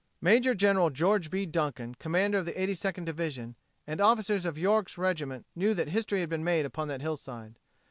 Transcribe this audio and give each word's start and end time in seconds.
Major 0.19 0.55
General 0.55 0.89
George 0.89 1.29
B. 1.29 1.45
Duncan, 1.45 1.93
commander 1.93 2.39
of 2.39 2.45
the 2.45 2.59
Eighty 2.59 2.73
Second 2.73 3.05
Division, 3.05 3.55
and 3.85 4.01
officers 4.01 4.45
of 4.47 4.57
York's 4.57 4.97
regiment 4.97 5.45
knew 5.55 5.75
that 5.75 5.89
history 5.89 6.21
had 6.21 6.29
been 6.29 6.43
made 6.43 6.65
upon 6.65 6.87
that 6.87 7.01
hillside. 7.03 7.59